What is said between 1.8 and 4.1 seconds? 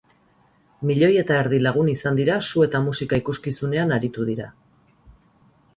izan dira su eta musika ikuskizunean